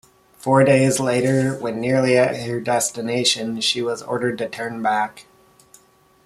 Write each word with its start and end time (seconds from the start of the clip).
Four 0.39 0.63
days 0.63 0.99
later, 0.99 1.53
when 1.53 1.79
nearly 1.79 2.17
at 2.17 2.35
her 2.47 2.59
destination, 2.59 3.61
she 3.61 3.83
was 3.83 4.01
ordered 4.01 4.39
to 4.39 4.49
turn 4.49 4.81
back. 4.81 5.25